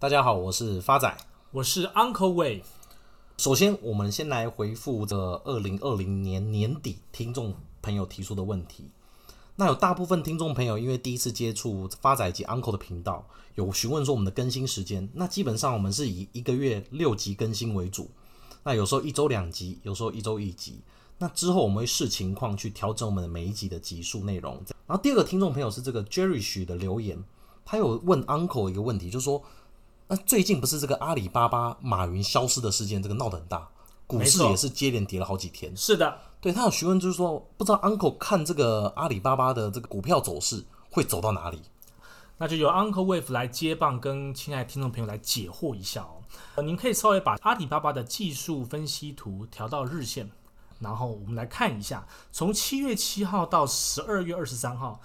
[0.00, 1.14] 大家好，我是发仔，
[1.50, 2.62] 我是 Uncle Wave。
[3.36, 8.92] 首先，我们先来回复这二零二零年年底听众朋友提出的问题。
[9.56, 13.26] 那有大部分听众朋友因为第一次接触发仔及 Uncle 的频道，
[13.56, 15.06] 有询问说我们的更新时间。
[15.12, 18.10] 那基本上我们是以一个月六集更新为主。
[18.62, 20.80] 那有时候一周两集，有时候一周一集。
[21.18, 24.54] 那之后我们会视情况去调整我们的每一集的集数内容。
[24.86, 27.22] 然后第二个听众朋友是这个 Jerry 许的留言，
[27.66, 29.42] 他有问 Uncle 一个问题，就是说，
[30.10, 33.68] 那最近不是这个阿里巴巴马云消失的事件，这个闹得很大，
[34.08, 35.72] 股市也是接连跌了好几天。
[35.76, 41.62] 是的，对，他有询问，就是说，不知道 Uncle 看这个阿里巴巴的这个股票走势会走到哪里？
[42.38, 46.18] 那就由 Uncle Wave 来接棒，跟亲爱的听众朋友来解惑一下哦。
[46.56, 50.28] 呃，您可以稍微把阿里巴巴的技术分析图调到日线。
[50.80, 55.00] 然后我们来看一下，从七月七号到十二月二十三号，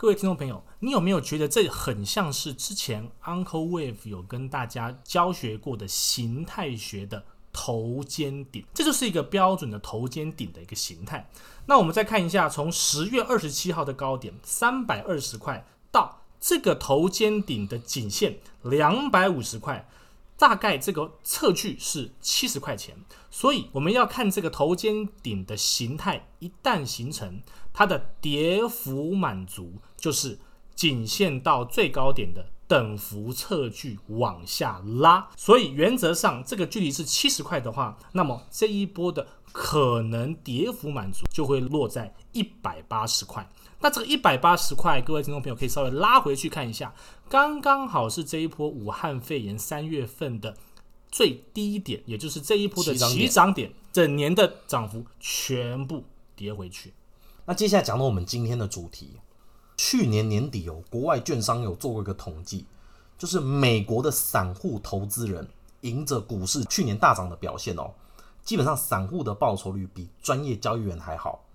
[0.00, 8.64] 各位听众朋友，你有没有觉得这很像是之前 Uncle Wave 有跟大家教学过的形态学的头肩顶？
[8.72, 11.28] 这就是一个标准的头肩顶的一个形态。
[11.66, 19.86] 那我们再看一下，从十月二十七号的高点三百二十块到这个头肩顶的颈线两百五十块。
[20.40, 22.96] 大概这个测距是七十块钱，
[23.30, 27.42] 所以我们要看这个头肩顶的形态，一旦形成，
[27.74, 30.38] 它的跌幅满足，就是
[30.74, 35.28] 颈线到最高点的等幅测距往下拉。
[35.36, 43.46] 所以原则上，这个距离是七十块的话，那么这一波的可能跌幅满足就会落在一百八十块。
[43.82, 46.94] 那这个一百八十块，各位听众朋友可以稍微拉回去看一下，
[47.30, 50.54] 刚刚好是这一波武汉肺炎三月份的
[51.10, 56.04] 最低点，也就是这一波的起涨点，整年的涨幅全部
[56.36, 56.92] 跌回去。
[57.46, 59.12] 那接下来讲到我们今天的主题，
[59.78, 62.66] 去年年底哦，国外券商有做过一个统计，
[63.16, 65.48] 就是美国的散户投资人
[65.80, 67.94] 迎着股市去年大涨的表现哦，
[68.44, 71.46] 基本上散户的报酬率比专业交易员还好。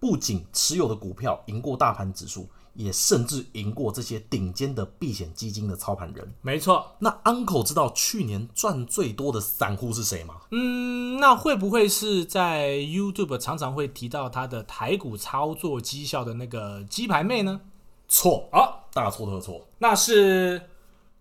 [0.00, 6.34] 不仅持有的股票赢过大盘指数，也甚至赢过这些顶尖的避险基金的操盘人。
[6.40, 10.36] 没错，那 Uncle 知道去年赚最多的散户是谁吗？
[10.50, 17.60] 嗯，那会不会是在 YouTube 常常会提到他的台股操作绩效的那个鸡排妹呢？
[18.08, 20.62] 错啊，大错特错，那是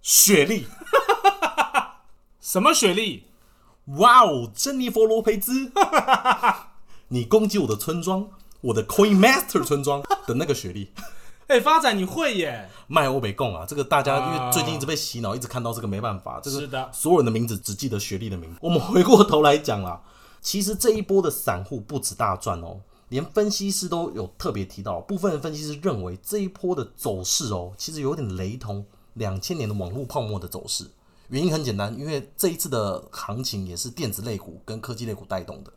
[0.00, 0.66] 雪莉。
[2.40, 3.24] 什么雪莉？
[3.98, 5.70] 哇哦，珍妮佛罗培兹！
[7.08, 8.28] 你攻击我的村庄。
[8.62, 10.92] 我的 Coin Master 村庄的那个学历，
[11.48, 12.70] 哎，发展你会耶？
[12.86, 18.58] 卖欧北共啊，这个大家因为最近一直被洗脑，一直看到这个没办法，这个是的，所有人的名字只记得学历的名字。
[18.62, 20.00] 我们回过头来讲啦，
[20.40, 30.88] 其实这一波的散户不止大赚哦，连分析师都有特别提到，部分的分析师认为这一波的走势哦，其实有点雷同两千年的网络泡沫的走势。
[31.28, 35.72] 原因很简单，因为这一次的行情也是电子类股跟科技类股带动的。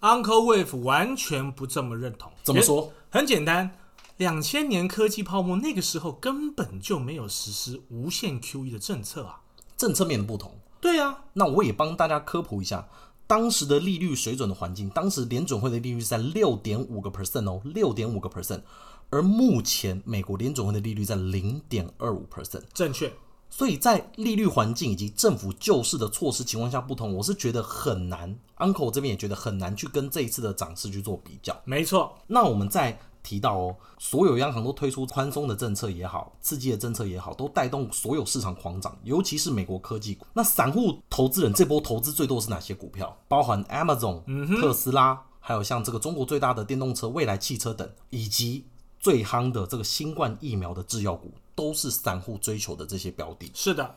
[0.00, 2.32] Uncle Wave 完全不这么认同。
[2.42, 2.92] 怎么说？
[3.10, 3.76] 很简单，
[4.16, 9.40] 两千年科技泡沫那个时候根本就没有实施无限 QE 的政策啊，
[9.76, 10.58] 政策面的不同。
[10.80, 12.88] 对啊，那我也帮大家科普一下，
[13.26, 18.62] 当时的利率水准的环境，当时联准会的利率在六点五个 percent 哦，六点五个 percent，
[19.10, 23.12] 而目前美国联准会的利率在零点二五 percent，正确。
[23.50, 28.34] 所以在利率环境以及政府救市的措施情况下不同，我是觉得很难。
[28.58, 31.54] Uncle 这边也觉得很难去跟这一次的涨势去做比较。
[31.64, 40.24] 没错，那我们再提到哦，所有央行都推出宽松的政策也好，刺激的政策也好，都带动所有市场狂涨，尤其是美国科技股。
[40.32, 43.14] 那散户投资人这波投资最多是哪些股票？
[43.28, 44.22] 包含 Amazon、
[44.60, 48.64] 特斯拉，还有像这个中国最大的电动车蔚来汽车等，以及
[49.00, 51.32] 最夯的这个新冠疫苗的制药股。
[51.52, 53.50] 都是散户追求的这些标的。
[53.52, 53.94] 是的，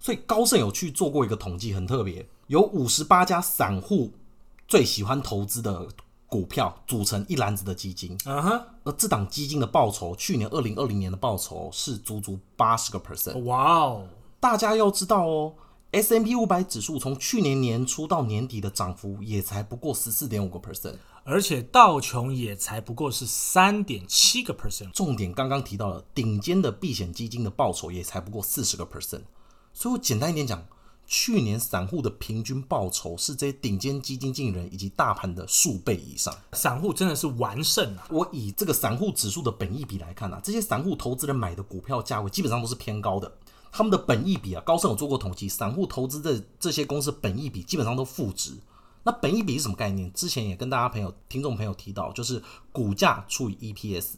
[0.00, 4.10] 所以高盛有去做过一个统计，很特别，有五十八家散户
[4.66, 5.86] 最喜欢投资的
[6.26, 8.18] 股票组成一篮子的基金。
[8.24, 13.38] 嗯哼，而这档基金的报酬，去年二零二零年的报酬是足足八十个 percent。
[13.44, 14.08] 哇哦！
[14.40, 15.54] 大家要知道哦。
[15.92, 20.96] S&P 五百指数从去年年初到年底的涨幅也才不过十四点五个 percent，
[21.26, 24.90] 而且道琼也才不过是三点七个 percent。
[24.92, 29.22] 重点刚刚提到了顶尖的避险基金的报酬也才不过四十个 percent，
[29.72, 30.66] 所以我简单一点讲，
[31.06, 36.34] 去年散户的平均报酬是这些顶尖基金经理人以及大盘的数倍以上。
[36.52, 38.06] 散户真的是完胜啊！
[38.10, 43.32] 我以这个散户指数的本益比来看啊，这些散户投资人买的股票价位基本上都是偏高的。
[43.72, 48.52] 他们的本益比啊，高盛有做过统计，散户投资的这些公司本益比基本上都负值。
[49.04, 50.12] 那本一比是什么概念？
[50.12, 52.42] 之前也跟大家朋友、听众朋友提到，就是
[52.72, 54.14] 股价除以 EPS。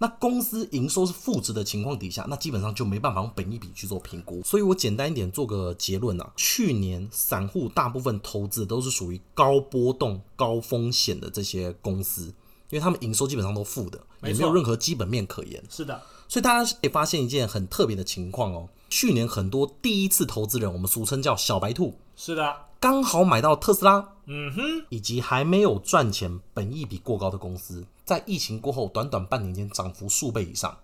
[0.00, 4.40] 那公司营收是负值的情况底下，那基本上就没办法用本一比去做评估。
[4.44, 12.26] 所以我简单一点做个结论啊，去年散户大部分投资都是属于高波动、高风险的这些公司，
[12.70, 15.60] 因为他们营收基本上都负的，也没有任何基本面可言。
[15.68, 27.84] 是的，所以大家可以发现一件很特别的情况哦，去年很多第一次投资人，我们俗称叫小白兔，是的，刚好买到特斯拉，嗯哼，以及还没有赚钱、本益比过高的公司。
[28.04, 30.78] 在疫情过后，短短半年间涨幅数倍以上，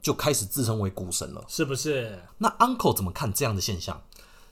[0.00, 2.18] 就开始自称为股神了，是不是？
[2.38, 4.02] 那 Uncle 怎么看这样的现象？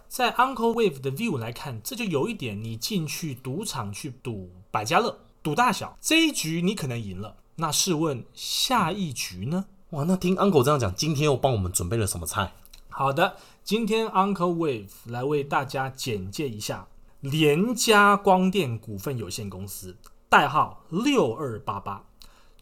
[0.06, 9.65] 在 Uncle Wave 的 view 来看，这就有一点，你进去赌场去赌百家乐，赌大小，这一局你可能赢了，那试问下一局呢？
[9.91, 12.53] 哇，那听 Uncle 这样讲，今天又帮我们准备了什么菜？
[12.94, 16.87] 好的，今天 Uncle Wave 来为大家简介一下
[17.21, 19.97] 联嘉光电股份有限公司，
[20.29, 22.05] 代号六二八八。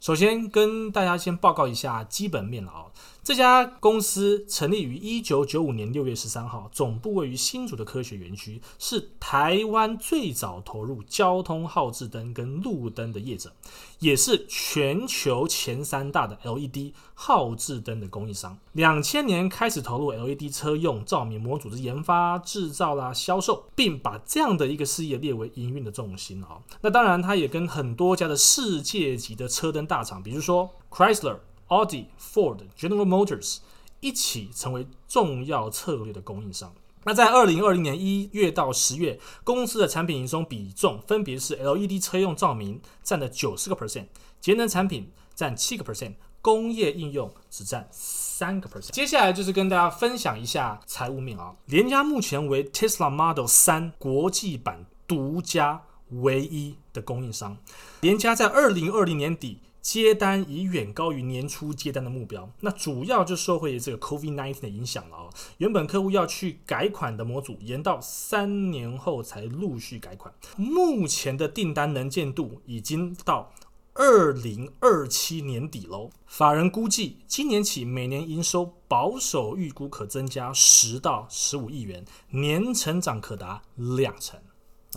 [0.00, 2.84] 首先跟大家先报告一下基本面了啊。
[3.22, 13.52] 这家公司成立于一九九五年六月十三号，总部位于新竹的科学园区，是台湾最早投入交通号志灯跟路灯的业者，
[13.98, 18.58] 也是全球前三大的 LED 号志灯的供应商。
[18.72, 26.58] 两千年开始投入 LED 车用照明模组的研发、制造啦、销售，并把这样的一个事业列为营运的重心啊。
[26.80, 31.36] 那当然，它也跟很多家的世界级的车灯大厂，比如说 Chrysler。
[31.70, 33.58] Audi、Ford、General Motors
[34.00, 36.74] 一起成为重要策略的供应商。
[37.04, 44.06] 那在二零二零年一月到十月，公司的产品营收比重分别是 LED 车用照明占了九十个 percent，
[44.40, 48.90] 节能产品占七个 percent，工业应用只占三个 percent。
[48.90, 57.56] 接下来就是跟大家分享一下财务面啊，联家目前为 Tesla Model 三国际版独家唯一的供应商。
[58.00, 59.60] 联家在二零二零年底。
[59.82, 65.30] 接单已远高于年初接单的目标，那主要就受惠于这个 COVID-19 的影响了哦。
[65.56, 70.34] 原本客户要去改款的模组，延到三年后才陆续改款。
[70.56, 73.52] 目前的订单能见度已经到
[73.94, 76.10] 二零二七年底喽。
[76.26, 84.38] 法人估计，今年起每年营收保守预估可增加十到十五亿元，年成长可达两成。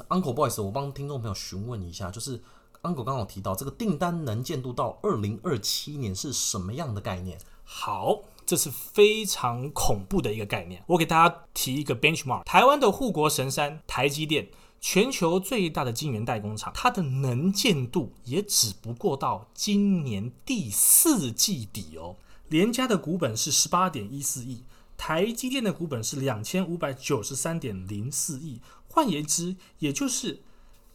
[0.09, 2.41] Uncle，不好意思，我帮听众朋友询问一下，就是。
[2.83, 7.39] Uncle 刚好提到这个订单能见度到二零二七年是什么样的概念？
[7.63, 10.83] 好，这是非常恐怖的一个概念。
[10.87, 14.49] 我给大家提一个 benchmark：台湾的护国神山台积电，
[14.81, 22.17] 全球最大的晶圆代工厂，它的能见度也只不过到今年第四季底哦。
[22.49, 24.63] 联家的股本是十八点一四亿，
[24.97, 28.59] 台积电的股本是两千五百九十三点零四亿。
[28.89, 30.41] 换言之，也就是。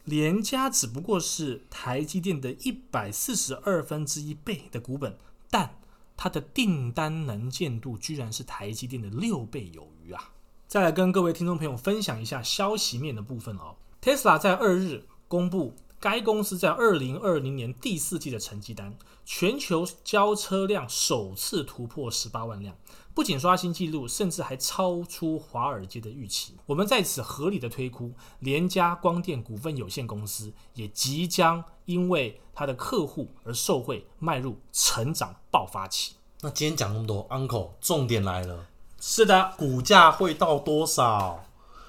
[0.08, 5.16] 联嘉只不过是台积电的一百四十二分之一倍的股本，
[5.50, 5.78] 但
[6.16, 10.32] 它的订单能见度居然是台积电的六倍有余啊！
[10.66, 13.76] 再来跟各位听众朋友分享一下消息面的部分哦。
[14.02, 22.74] Tesla 在二日公布，该公司在二零二零年第四季的成绩单，全球交车辆首次突破十八万辆。
[23.18, 26.54] 不仅刷新纪录，甚至还超出华尔街的预期。
[26.66, 36.14] 我们在此合理的推估，联家光电股份有限公司也即将因为它的客户而受惠，迈入成长爆发期。
[36.42, 38.68] 那今天讲那么多，Uncle，重点来了。
[39.00, 41.44] 是的，股价会到多少？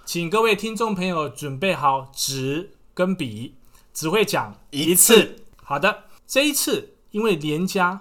[0.06, 3.54] 请各位听众朋友准备好纸跟笔，
[3.94, 5.45] 只会讲一次。
[5.64, 8.00] 好的，这一次因为联嘉。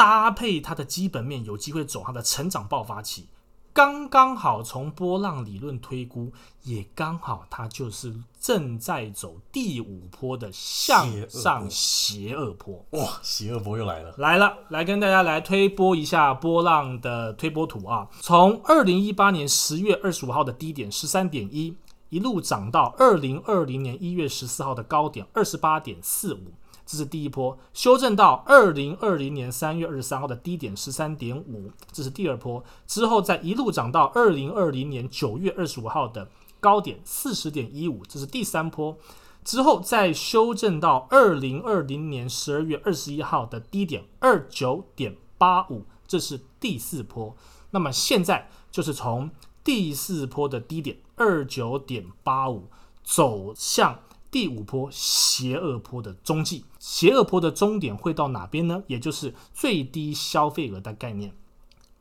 [0.00, 3.26] 搭配它的基本面，有机会走它的成长爆发期，
[3.70, 12.82] 刚刚好从波浪理论推估，也刚好它就是正在走第五波的向上邪恶波。
[12.92, 14.14] 哇，邪恶波又来了！
[14.16, 21.76] 来了，来跟大家来推波一下波浪的推波图啊，从二零一八年十月二十五号的低点十三点一，
[22.08, 26.54] 一路涨到二零二零年一月十四号的高点二十八点四五。
[26.90, 36.28] 这是第一波修正到二零二零年三月二十三号的低点十三点五，这是第二波之后再一路涨到二零二零年九月二十五号的
[36.58, 38.98] 高点四十点一五，这是第三波
[39.44, 47.36] 之后再修正到二零二零年十二月二十一号的低点二九点八五，这是第四波。
[47.70, 49.30] 那么现在就是从
[49.62, 52.64] 第四波的低点二九点八五
[53.04, 54.00] 走向。
[54.30, 58.84] 第五波邪恶波的中继，邪恶波的终点会到哪边呢？
[58.86, 61.32] 也就是最低消费额的概念，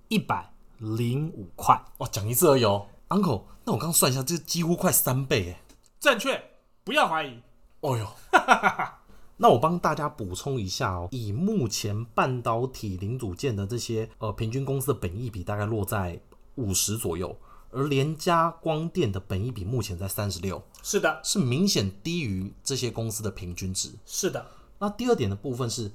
[0.09, 1.81] 一百零五块。
[1.97, 3.43] 哇，讲一次而已哦，Uncle。
[3.65, 5.57] 那我刚刚算一下，这几乎快三倍诶。
[5.99, 6.41] 正确，
[6.83, 7.41] 不要怀疑。
[7.81, 8.07] 哦哟，
[9.37, 16.19] 那我帮大家补充一下哦，以目前半导体零组件的这些呃平均公司的本益比大概落在
[16.55, 17.35] 五十左右，
[17.71, 23.91] 而联家光电的本益比目前在三十六，是的，是明显低于这些公司的平均值。
[24.05, 24.45] 是的。
[24.79, 25.91] 那第二点的部分是，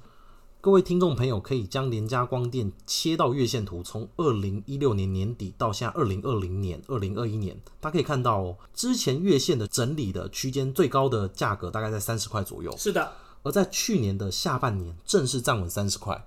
[0.61, 12.75] 各位听众朋友可以将联家光电切到月线图，从二零一六年年底到现在二零二零年、二零二一年，大家可以看到哦，之前月线的整理的区间最高的价格大概在三十块左右。
[12.77, 13.11] 是的。
[13.43, 16.25] 而在去年的下半年正式站稳三十块，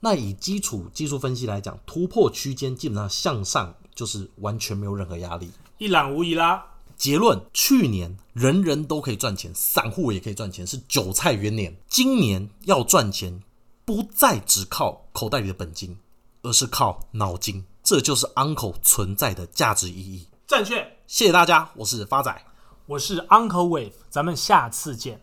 [0.00, 6.66] 那以基础技术分析来讲，突破区间基本上向上就是完全没有任何压力，一览无遗啦。
[6.96, 11.76] 结论：去年人人都可以赚钱，散户也可以赚钱，是韭菜元年。
[11.88, 13.42] 今年要赚钱，
[13.84, 15.98] 不再只靠口袋里的本金，
[16.42, 20.28] 而是靠脑筋，这就是 Uncle 存在的价值意义。
[20.46, 22.44] 正确，谢谢大家，我是发仔，
[22.86, 25.20] 我是 Uncle Wave，咱们下次见。